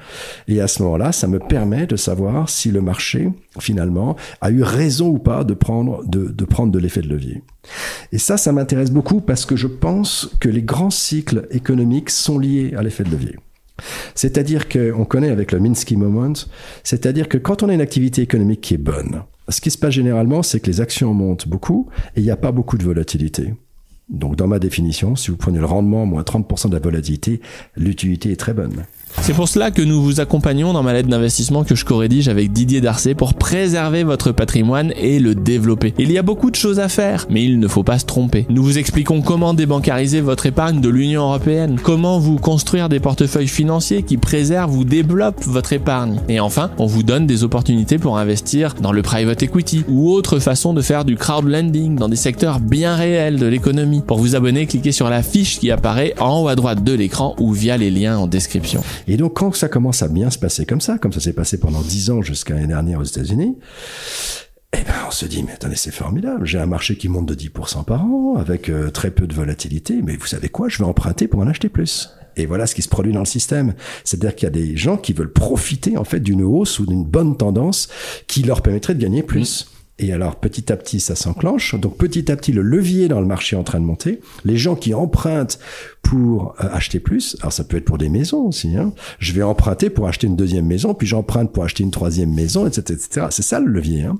Et 0.47 0.61
à 0.61 0.67
ce 0.67 0.81
moment-là, 0.83 1.11
ça 1.11 1.27
me 1.27 1.39
permet 1.39 1.85
de 1.87 1.95
savoir 1.95 2.49
si 2.49 2.71
le 2.71 2.81
marché, 2.81 3.29
finalement, 3.59 4.15
a 4.41 4.49
eu 4.51 4.63
raison 4.63 5.07
ou 5.09 5.19
pas 5.19 5.43
de 5.43 5.53
prendre 5.53 6.03
de, 6.05 6.25
de 6.29 6.45
prendre 6.45 6.71
de 6.71 6.79
l'effet 6.79 7.01
de 7.01 7.09
levier. 7.09 7.43
Et 8.11 8.17
ça, 8.17 8.37
ça 8.37 8.51
m'intéresse 8.51 8.91
beaucoup 8.91 9.21
parce 9.21 9.45
que 9.45 9.55
je 9.55 9.67
pense 9.67 10.29
que 10.39 10.49
les 10.49 10.61
grands 10.63 10.89
cycles 10.91 11.47
économiques 11.51 12.09
sont 12.09 12.37
liés 12.39 12.73
à 12.77 12.83
l'effet 12.83 13.03
de 13.03 13.09
levier. 13.11 13.35
C'est-à-dire 14.13 14.69
qu'on 14.69 15.05
connaît 15.05 15.29
avec 15.29 15.51
le 15.51 15.59
Minsky 15.59 15.97
Moment, 15.97 16.33
c'est-à-dire 16.83 17.27
que 17.27 17.37
quand 17.37 17.63
on 17.63 17.69
a 17.69 17.73
une 17.73 17.81
activité 17.81 18.21
économique 18.21 18.61
qui 18.61 18.73
est 18.73 18.79
bonne, 18.79 19.23
ce 19.49 19.61
qui 19.61 19.71
se 19.71 19.77
passe 19.77 19.93
généralement, 19.93 20.43
c'est 20.43 20.59
que 20.59 20.67
les 20.67 20.81
actions 20.81 21.13
montent 21.13 21.47
beaucoup 21.47 21.87
et 22.15 22.21
il 22.21 22.23
n'y 22.23 22.31
a 22.31 22.37
pas 22.37 22.51
beaucoup 22.51 22.77
de 22.77 22.83
volatilité. 22.83 23.53
Donc 24.09 24.35
dans 24.35 24.47
ma 24.47 24.59
définition, 24.59 25.15
si 25.15 25.31
vous 25.31 25.37
prenez 25.37 25.59
le 25.59 25.65
rendement 25.65 26.05
moins 26.05 26.21
30% 26.21 26.69
de 26.69 26.73
la 26.73 26.79
volatilité, 26.79 27.41
l'utilité 27.75 28.31
est 28.31 28.35
très 28.35 28.53
bonne. 28.53 28.85
C'est 29.21 29.33
pour 29.33 29.47
cela 29.47 29.71
que 29.71 29.81
nous 29.81 30.03
vous 30.03 30.19
accompagnons 30.19 30.73
dans 30.73 30.83
ma 30.83 30.93
lettre 30.93 31.09
d'investissement 31.09 31.63
que 31.63 31.73
je 31.73 31.83
co-rédige 31.83 32.27
avec 32.27 32.53
Didier 32.53 32.79
Darcet 32.79 33.15
pour 33.15 33.33
préserver 33.33 34.03
votre 34.03 34.31
patrimoine 34.31 34.93
et 34.97 35.19
le 35.19 35.33
développer. 35.33 35.95
Il 35.97 36.11
y 36.11 36.17
a 36.19 36.21
beaucoup 36.21 36.51
de 36.51 36.55
choses 36.55 36.79
à 36.79 36.89
faire, 36.89 37.25
mais 37.29 37.43
il 37.43 37.59
ne 37.59 37.67
faut 37.67 37.81
pas 37.81 37.97
se 37.97 38.05
tromper. 38.05 38.45
Nous 38.49 38.63
vous 38.63 38.77
expliquons 38.77 39.21
comment 39.21 39.55
débancariser 39.55 40.21
votre 40.21 40.45
épargne 40.45 40.79
de 40.79 40.89
l'Union 40.89 41.23
européenne, 41.23 41.79
comment 41.81 42.19
vous 42.19 42.37
construire 42.37 42.87
des 42.87 42.99
portefeuilles 42.99 43.47
financiers 43.47 44.03
qui 44.03 44.17
préservent 44.17 44.75
ou 44.75 44.83
développent 44.83 45.43
votre 45.45 45.73
épargne. 45.73 46.19
Et 46.29 46.39
enfin, 46.39 46.69
on 46.77 46.85
vous 46.85 47.03
donne 47.03 47.25
des 47.25 47.43
opportunités 47.43 47.97
pour 47.97 48.19
investir 48.19 48.75
dans 48.79 48.91
le 48.91 49.01
private 49.01 49.41
equity 49.41 49.83
ou 49.87 50.11
autre 50.11 50.37
façon 50.39 50.73
de 50.73 50.81
faire 50.81 51.03
du 51.03 51.15
crowdlending 51.15 51.95
dans 51.95 52.09
des 52.09 52.15
secteurs 52.15 52.59
bien 52.59 52.95
réels 52.95 53.39
de 53.39 53.47
l'économie. 53.47 54.03
Pour 54.05 54.19
vous 54.19 54.35
abonner, 54.35 54.67
cliquez 54.67 54.91
sur 54.91 55.09
la 55.09 55.23
fiche 55.23 55.59
qui 55.59 55.71
apparaît 55.71 56.13
en 56.19 56.43
haut 56.43 56.47
à 56.47 56.55
droite 56.55 56.83
de 56.83 56.93
l'écran 56.93 57.35
ou 57.39 57.53
via 57.53 57.77
les 57.77 57.89
liens 57.89 58.17
en 58.17 58.27
description. 58.27 58.83
Et 59.07 59.17
donc, 59.17 59.35
quand 59.35 59.53
ça 59.55 59.69
commence 59.69 60.01
à 60.01 60.07
bien 60.07 60.29
se 60.29 60.39
passer 60.39 60.65
comme 60.65 60.81
ça, 60.81 60.97
comme 60.97 61.13
ça 61.13 61.19
s'est 61.19 61.33
passé 61.33 61.59
pendant 61.59 61.81
10 61.81 62.09
ans 62.09 62.21
jusqu'à 62.21 62.53
l'année 62.55 62.67
dernière 62.67 62.99
aux 62.99 63.03
États-Unis, 63.03 63.57
eh 64.73 64.83
ben, 64.83 64.93
on 65.07 65.11
se 65.11 65.25
dit, 65.25 65.43
mais 65.43 65.53
attendez, 65.53 65.75
c'est 65.75 65.91
formidable. 65.91 66.45
J'ai 66.45 66.59
un 66.59 66.65
marché 66.65 66.97
qui 66.97 67.07
monte 67.07 67.27
de 67.27 67.35
10% 67.35 67.85
par 67.85 68.03
an, 68.03 68.35
avec 68.35 68.69
euh, 68.69 68.89
très 68.89 69.11
peu 69.11 69.27
de 69.27 69.33
volatilité. 69.33 70.01
Mais 70.03 70.17
vous 70.17 70.25
savez 70.25 70.49
quoi? 70.49 70.67
Je 70.67 70.79
vais 70.79 70.83
emprunter 70.83 71.27
pour 71.27 71.39
en 71.39 71.47
acheter 71.47 71.69
plus. 71.69 72.09
Et 72.35 72.45
voilà 72.45 72.67
ce 72.67 72.75
qui 72.75 72.81
se 72.81 72.89
produit 72.89 73.13
dans 73.13 73.19
le 73.19 73.25
système. 73.25 73.73
C'est-à-dire 74.03 74.35
qu'il 74.35 74.45
y 74.45 74.47
a 74.47 74.51
des 74.51 74.75
gens 74.75 74.97
qui 74.97 75.13
veulent 75.13 75.31
profiter, 75.31 75.97
en 75.97 76.03
fait, 76.03 76.19
d'une 76.19 76.43
hausse 76.43 76.79
ou 76.79 76.85
d'une 76.85 77.05
bonne 77.05 77.37
tendance 77.37 77.87
qui 78.27 78.43
leur 78.43 78.61
permettrait 78.61 78.95
de 78.95 79.01
gagner 79.01 79.23
plus. 79.23 79.69
Et 79.97 80.11
alors, 80.11 80.35
petit 80.35 80.73
à 80.73 80.77
petit, 80.77 80.99
ça 80.99 81.15
s'enclenche. 81.15 81.73
Donc, 81.75 81.97
petit 81.97 82.29
à 82.29 82.35
petit, 82.35 82.51
le 82.51 82.61
levier 82.61 83.07
dans 83.07 83.21
le 83.21 83.25
marché 83.25 83.55
est 83.55 83.59
en 83.59 83.63
train 83.63 83.79
de 83.79 83.85
monter. 83.85 84.19
Les 84.43 84.57
gens 84.57 84.75
qui 84.75 84.93
empruntent 84.93 85.57
pour 86.01 86.53
euh, 86.59 86.67
acheter 86.71 86.99
plus, 86.99 87.37
alors 87.39 87.53
ça 87.53 87.63
peut 87.63 87.77
être 87.77 87.85
pour 87.85 87.97
des 87.97 88.09
maisons 88.09 88.45
aussi. 88.45 88.75
Hein. 88.75 88.93
Je 89.19 89.31
vais 89.31 89.41
emprunter 89.41 89.89
pour 89.89 90.07
acheter 90.07 90.27
une 90.27 90.35
deuxième 90.35 90.65
maison, 90.65 90.93
puis 90.93 91.07
j'emprunte 91.07 91.53
pour 91.53 91.63
acheter 91.63 91.83
une 91.83 91.91
troisième 91.91 92.33
maison, 92.33 92.67
etc., 92.67 92.81
etc. 92.89 93.27
C'est 93.29 93.41
ça 93.41 93.61
le 93.61 93.67
levier. 93.67 94.03
Hein. 94.03 94.19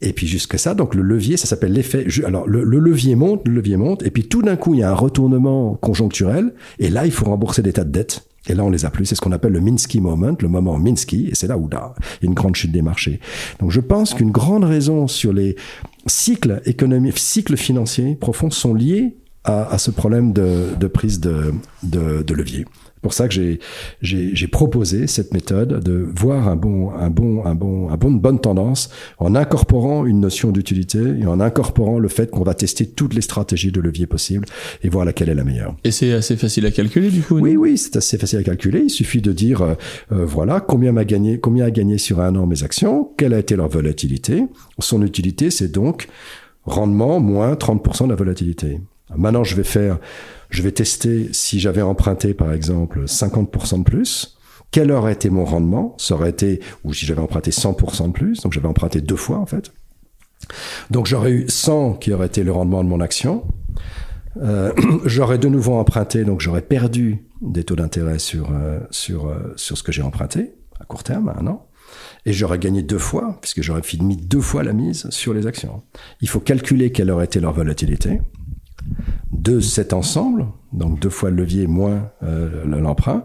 Et 0.00 0.12
puis 0.12 0.26
jusque 0.26 0.58
ça, 0.58 0.74
donc 0.74 0.94
le 0.94 1.02
levier, 1.02 1.36
ça 1.36 1.46
s'appelle 1.46 1.72
l'effet. 1.72 2.06
Alors 2.24 2.46
le, 2.48 2.62
le 2.62 2.78
levier 2.78 3.14
monte, 3.14 3.46
le 3.46 3.54
levier 3.54 3.76
monte, 3.76 4.04
et 4.04 4.10
puis 4.10 4.28
tout 4.28 4.42
d'un 4.42 4.56
coup 4.56 4.74
il 4.74 4.80
y 4.80 4.82
a 4.82 4.90
un 4.90 4.94
retournement 4.94 5.74
conjoncturel, 5.74 6.54
et 6.78 6.88
là 6.88 7.04
il 7.04 7.12
faut 7.12 7.24
rembourser 7.24 7.62
des 7.62 7.72
tas 7.72 7.84
de 7.84 7.90
dettes. 7.90 8.28
Et 8.48 8.54
là 8.54 8.64
on 8.64 8.70
les 8.70 8.84
a 8.84 8.90
plus. 8.90 9.06
C'est 9.06 9.14
ce 9.14 9.20
qu'on 9.20 9.32
appelle 9.32 9.52
le 9.52 9.60
Minsky 9.60 10.00
moment, 10.00 10.36
le 10.40 10.48
moment 10.48 10.78
Minsky, 10.78 11.28
et 11.30 11.34
c'est 11.34 11.46
là 11.46 11.56
où 11.58 11.68
il 11.70 11.74
y 11.74 11.76
a 11.76 11.94
une 12.22 12.34
grande 12.34 12.56
chute 12.56 12.72
des 12.72 12.82
marchés. 12.82 13.20
Donc 13.60 13.70
je 13.70 13.80
pense 13.80 14.14
qu'une 14.14 14.30
grande 14.30 14.64
raison 14.64 15.06
sur 15.06 15.32
les 15.32 15.56
cycles 16.06 16.62
économiques, 16.64 17.18
cycles 17.18 17.56
financiers 17.56 18.14
profonds 18.14 18.50
sont 18.50 18.74
liés 18.74 19.16
à, 19.44 19.72
à 19.72 19.78
ce 19.78 19.90
problème 19.90 20.32
de, 20.32 20.74
de 20.78 20.86
prise 20.86 21.20
de, 21.20 21.52
de, 21.82 22.22
de 22.22 22.34
levier. 22.34 22.66
C'est 22.98 23.02
pour 23.02 23.12
ça 23.12 23.28
que 23.28 23.34
j'ai, 23.34 23.60
j'ai, 24.02 24.34
j'ai 24.34 24.48
proposé 24.48 25.06
cette 25.06 25.32
méthode 25.32 25.84
de 25.84 26.04
voir 26.16 26.48
un 26.48 26.56
bon, 26.56 26.90
un 26.90 27.10
bon, 27.10 27.44
un 27.44 27.54
bon, 27.54 27.88
un 27.90 27.96
bon, 27.96 28.10
une 28.10 28.18
bonne 28.18 28.40
tendance 28.40 28.90
en 29.18 29.36
incorporant 29.36 30.04
une 30.04 30.18
notion 30.18 30.50
d'utilité 30.50 30.98
et 31.20 31.24
en 31.24 31.38
incorporant 31.38 32.00
le 32.00 32.08
fait 32.08 32.28
qu'on 32.28 32.42
va 32.42 32.54
tester 32.54 32.86
toutes 32.86 33.14
les 33.14 33.20
stratégies 33.20 33.70
de 33.70 33.80
levier 33.80 34.08
possibles 34.08 34.46
et 34.82 34.88
voir 34.88 35.04
laquelle 35.04 35.28
est 35.28 35.36
la 35.36 35.44
meilleure. 35.44 35.76
Et 35.84 35.92
c'est 35.92 36.12
assez 36.12 36.36
facile 36.36 36.66
à 36.66 36.72
calculer 36.72 37.10
du 37.10 37.22
coup. 37.22 37.38
Oui, 37.38 37.56
oui, 37.56 37.78
c'est 37.78 37.94
assez 37.94 38.18
facile 38.18 38.40
à 38.40 38.42
calculer. 38.42 38.80
Il 38.80 38.90
suffit 38.90 39.20
de 39.20 39.30
dire, 39.30 39.62
euh, 39.62 39.74
euh, 40.10 40.24
voilà, 40.24 40.58
combien 40.58 40.90
m'a 40.90 41.04
gagné, 41.04 41.38
combien 41.38 41.66
a 41.66 41.70
gagné 41.70 41.98
sur 41.98 42.20
un 42.20 42.34
an 42.34 42.48
mes 42.48 42.64
actions, 42.64 43.12
quelle 43.16 43.32
a 43.32 43.38
été 43.38 43.54
leur 43.54 43.68
volatilité. 43.68 44.44
Son 44.80 45.02
utilité, 45.02 45.52
c'est 45.52 45.70
donc 45.70 46.08
rendement 46.64 47.20
moins 47.20 47.54
30% 47.54 48.06
de 48.06 48.10
la 48.10 48.16
volatilité. 48.16 48.80
Maintenant, 49.16 49.44
je 49.44 49.54
vais 49.54 49.64
faire, 49.64 49.98
je 50.50 50.62
vais 50.62 50.72
tester 50.72 51.28
si 51.32 51.60
j'avais 51.60 51.82
emprunté, 51.82 52.34
par 52.34 52.52
exemple, 52.52 53.04
50% 53.04 53.78
de 53.78 53.84
plus. 53.84 54.38
Quel 54.70 54.92
aurait 54.92 55.14
été 55.14 55.30
mon 55.30 55.44
rendement? 55.44 55.94
Ça 55.98 56.14
aurait 56.14 56.30
été, 56.30 56.60
ou 56.84 56.92
si 56.92 57.06
j'avais 57.06 57.20
emprunté 57.20 57.50
100% 57.50 58.08
de 58.08 58.12
plus, 58.12 58.40
donc 58.42 58.52
j'avais 58.52 58.68
emprunté 58.68 59.00
deux 59.00 59.16
fois 59.16 59.38
en 59.38 59.46
fait. 59.46 59.72
Donc 60.90 61.06
j'aurais 61.06 61.32
eu 61.32 61.46
100 61.48 61.94
qui 61.94 62.12
aurait 62.12 62.26
été 62.26 62.42
le 62.44 62.52
rendement 62.52 62.84
de 62.84 62.88
mon 62.88 63.00
action. 63.00 63.44
Euh, 64.36 64.72
j'aurais 65.04 65.38
de 65.38 65.48
nouveau 65.48 65.74
emprunté, 65.74 66.24
donc 66.24 66.40
j'aurais 66.40 66.62
perdu 66.62 67.24
des 67.40 67.64
taux 67.64 67.76
d'intérêt 67.76 68.18
sur, 68.18 68.50
euh, 68.52 68.80
sur, 68.90 69.28
euh, 69.28 69.54
sur 69.56 69.78
ce 69.78 69.82
que 69.82 69.92
j'ai 69.92 70.02
emprunté 70.02 70.52
à 70.80 70.84
court 70.84 71.02
terme, 71.02 71.28
à 71.28 71.38
un 71.40 71.46
an. 71.46 71.66
Et 72.26 72.32
j'aurais 72.32 72.58
gagné 72.58 72.82
deux 72.82 72.98
fois, 72.98 73.38
puisque 73.40 73.62
j'aurais 73.62 73.80
mis 74.00 74.16
deux 74.16 74.40
fois 74.40 74.62
la 74.62 74.74
mise 74.74 75.08
sur 75.10 75.32
les 75.32 75.46
actions. 75.46 75.82
Il 76.20 76.28
faut 76.28 76.40
calculer 76.40 76.92
quelle 76.92 77.10
aurait 77.10 77.24
été 77.24 77.40
leur 77.40 77.52
volatilité 77.52 78.20
de 79.32 79.60
cet 79.60 79.92
ensemble, 79.92 80.46
donc 80.72 81.00
deux 81.00 81.10
fois 81.10 81.30
le 81.30 81.36
levier 81.36 81.66
moins 81.66 82.10
euh, 82.22 82.64
l'emprunt, 82.64 83.24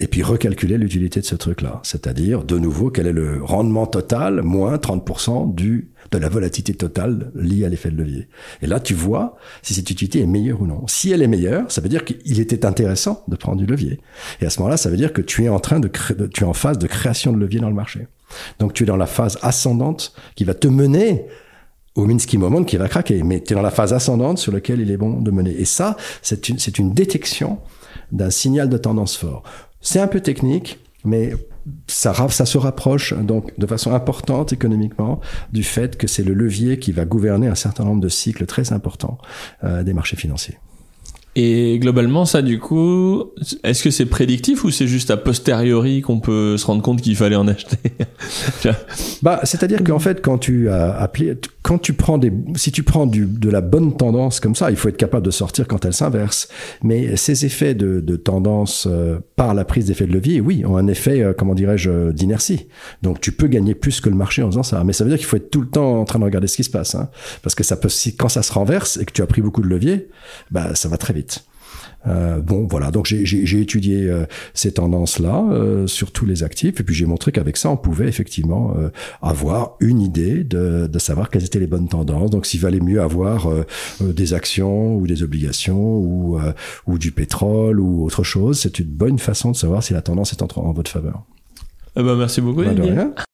et 0.00 0.06
puis 0.06 0.22
recalculer 0.22 0.78
l'utilité 0.78 1.20
de 1.20 1.24
ce 1.24 1.34
truc-là, 1.34 1.80
c'est-à-dire 1.82 2.44
de 2.44 2.58
nouveau 2.58 2.90
quel 2.90 3.06
est 3.06 3.12
le 3.12 3.42
rendement 3.42 3.86
total 3.86 4.42
moins 4.42 4.76
30% 4.76 5.54
du 5.54 5.92
de 6.12 6.18
la 6.18 6.28
volatilité 6.28 6.74
totale 6.74 7.32
liée 7.34 7.64
à 7.64 7.68
l'effet 7.68 7.90
de 7.90 7.96
levier. 7.96 8.28
Et 8.62 8.66
là, 8.66 8.78
tu 8.78 8.94
vois 8.94 9.36
si 9.62 9.74
cette 9.74 9.90
utilité 9.90 10.20
est 10.20 10.26
meilleure 10.26 10.62
ou 10.62 10.66
non. 10.66 10.86
Si 10.86 11.10
elle 11.10 11.22
est 11.22 11.28
meilleure, 11.28 11.70
ça 11.70 11.80
veut 11.80 11.88
dire 11.88 12.04
qu'il 12.04 12.38
était 12.38 12.64
intéressant 12.64 13.24
de 13.26 13.34
prendre 13.34 13.58
du 13.58 13.66
levier. 13.66 14.00
Et 14.40 14.46
à 14.46 14.50
ce 14.50 14.60
moment-là, 14.60 14.76
ça 14.76 14.88
veut 14.88 14.96
dire 14.96 15.12
que 15.12 15.22
tu 15.22 15.44
es 15.44 15.48
en 15.48 15.58
train 15.58 15.80
de, 15.80 15.88
tu 16.32 16.44
es 16.44 16.46
en 16.46 16.52
phase 16.52 16.78
de 16.78 16.86
création 16.86 17.32
de 17.32 17.38
levier 17.38 17.60
dans 17.60 17.68
le 17.68 17.74
marché. 17.74 18.06
Donc 18.58 18.72
tu 18.72 18.84
es 18.84 18.86
dans 18.86 18.96
la 18.96 19.06
phase 19.06 19.38
ascendante 19.42 20.14
qui 20.34 20.44
va 20.44 20.54
te 20.54 20.68
mener 20.68 21.26
au 21.96 22.06
Minsky 22.06 22.38
moment 22.38 22.62
qui 22.62 22.76
va 22.76 22.88
craquer. 22.88 23.22
Mais 23.22 23.40
tu 23.40 23.52
es 23.52 23.56
dans 23.56 23.62
la 23.62 23.70
phase 23.70 23.92
ascendante 23.92 24.38
sur 24.38 24.52
laquelle 24.52 24.80
il 24.80 24.90
est 24.90 24.96
bon 24.96 25.20
de 25.20 25.30
mener. 25.30 25.58
Et 25.58 25.64
ça, 25.64 25.96
c'est 26.22 26.48
une, 26.48 26.58
une 26.78 26.92
détection 26.92 27.58
d'un 28.12 28.30
signal 28.30 28.68
de 28.68 28.78
tendance 28.78 29.16
fort. 29.16 29.42
C'est 29.80 30.00
un 30.00 30.06
peu 30.06 30.20
technique, 30.20 30.78
mais 31.04 31.32
ça, 31.86 32.14
ça 32.30 32.46
se 32.46 32.58
rapproche 32.58 33.14
donc 33.14 33.58
de 33.58 33.66
façon 33.66 33.92
importante 33.92 34.52
économiquement 34.52 35.20
du 35.52 35.62
fait 35.62 35.96
que 35.96 36.06
c'est 36.06 36.22
le 36.22 36.34
levier 36.34 36.78
qui 36.78 36.92
va 36.92 37.04
gouverner 37.04 37.48
un 37.48 37.54
certain 37.54 37.84
nombre 37.84 38.00
de 38.00 38.08
cycles 38.08 38.46
très 38.46 38.72
importants 38.72 39.18
euh, 39.64 39.82
des 39.82 39.92
marchés 39.92 40.16
financiers. 40.16 40.58
Et 41.38 41.78
globalement, 41.78 42.24
ça, 42.24 42.40
du 42.40 42.58
coup, 42.58 43.24
est-ce 43.62 43.84
que 43.84 43.90
c'est 43.90 44.06
prédictif 44.06 44.64
ou 44.64 44.70
c'est 44.70 44.86
juste 44.86 45.10
a 45.10 45.18
posteriori 45.18 46.00
qu'on 46.00 46.18
peut 46.18 46.56
se 46.56 46.64
rendre 46.64 46.80
compte 46.80 47.02
qu'il 47.02 47.14
fallait 47.14 47.36
en 47.36 47.46
acheter? 47.46 47.76
Bah, 49.22 49.40
c'est-à-dire 49.44 49.82
qu'en 49.84 49.98
fait, 49.98 50.20
quand 50.20 50.38
tu 50.38 50.68
quand 51.62 51.78
tu 51.78 51.94
prends 51.94 52.16
des, 52.16 52.32
si 52.54 52.70
tu 52.70 52.84
prends 52.84 53.06
du, 53.06 53.26
de 53.26 53.50
la 53.50 53.60
bonne 53.60 53.96
tendance 53.96 54.38
comme 54.38 54.54
ça, 54.54 54.70
il 54.70 54.76
faut 54.76 54.88
être 54.88 54.96
capable 54.96 55.26
de 55.26 55.32
sortir 55.32 55.66
quand 55.66 55.84
elle 55.84 55.92
s'inverse. 55.92 56.48
Mais 56.82 57.16
ces 57.16 57.44
effets 57.44 57.74
de, 57.74 58.00
de 58.00 58.16
tendance 58.16 58.86
euh, 58.88 59.18
par 59.34 59.52
la 59.52 59.64
prise 59.64 59.86
d'effet 59.86 60.06
de 60.06 60.12
levier, 60.12 60.40
oui, 60.40 60.64
ont 60.64 60.76
un 60.76 60.86
effet, 60.86 61.22
euh, 61.22 61.32
comment 61.36 61.54
dirais-je, 61.54 62.12
d'inertie. 62.12 62.68
Donc, 63.02 63.20
tu 63.20 63.32
peux 63.32 63.48
gagner 63.48 63.74
plus 63.74 64.00
que 64.00 64.08
le 64.08 64.14
marché 64.14 64.42
en 64.42 64.50
faisant 64.50 64.62
ça. 64.62 64.84
Mais 64.84 64.92
ça 64.92 65.02
veut 65.02 65.10
dire 65.10 65.18
qu'il 65.18 65.26
faut 65.26 65.36
être 65.36 65.50
tout 65.50 65.60
le 65.60 65.68
temps 65.68 66.00
en 66.00 66.04
train 66.04 66.20
de 66.20 66.24
regarder 66.24 66.46
ce 66.46 66.56
qui 66.56 66.64
se 66.64 66.70
passe, 66.70 66.94
hein, 66.94 67.08
parce 67.42 67.54
que 67.54 67.64
ça 67.64 67.76
peut, 67.76 67.88
si, 67.88 68.14
quand 68.14 68.28
ça 68.28 68.42
se 68.42 68.52
renverse 68.52 68.96
et 68.98 69.04
que 69.04 69.12
tu 69.12 69.22
as 69.22 69.26
pris 69.26 69.42
beaucoup 69.42 69.62
de 69.62 69.68
levier, 69.68 70.08
bah, 70.50 70.74
ça 70.74 70.88
va 70.88 70.98
très 70.98 71.14
vite. 71.14 71.44
Euh, 72.06 72.40
bon, 72.40 72.66
voilà. 72.70 72.90
Donc 72.90 73.06
j'ai 73.06 73.60
étudié 73.60 74.08
euh, 74.08 74.26
ces 74.54 74.72
tendances-là 74.72 75.44
euh, 75.50 75.86
sur 75.86 76.12
tous 76.12 76.26
les 76.26 76.42
actifs, 76.42 76.80
et 76.80 76.84
puis 76.84 76.94
j'ai 76.94 77.06
montré 77.06 77.32
qu'avec 77.32 77.56
ça, 77.56 77.70
on 77.70 77.76
pouvait 77.76 78.08
effectivement 78.08 78.74
euh, 78.76 78.90
avoir 79.22 79.76
une 79.80 80.00
idée 80.00 80.44
de, 80.44 80.86
de, 80.86 80.98
savoir 80.98 81.30
quelles 81.30 81.44
étaient 81.44 81.58
les 81.58 81.66
bonnes 81.66 81.88
tendances. 81.88 82.30
Donc 82.30 82.46
s'il 82.46 82.60
valait 82.60 82.80
mieux 82.80 83.00
avoir 83.00 83.48
euh, 83.50 83.64
des 84.00 84.34
actions 84.34 84.96
ou 84.96 85.06
des 85.06 85.22
obligations 85.22 85.96
ou 85.96 86.38
ou 86.86 86.98
du 86.98 87.12
pétrole 87.12 87.80
ou 87.80 88.04
autre 88.04 88.22
chose, 88.22 88.58
c'est 88.60 88.78
une 88.78 88.86
bonne 88.86 89.18
façon 89.18 89.50
de 89.50 89.56
savoir 89.56 89.82
si 89.82 89.92
la 89.92 90.02
tendance 90.02 90.32
est 90.32 90.42
en, 90.42 90.48
en 90.56 90.72
votre 90.72 90.90
faveur. 90.90 91.22
Eh 91.98 92.02
ben, 92.02 92.14
merci 92.14 92.42
beaucoup. 92.42 92.62
Bah, 92.62 92.72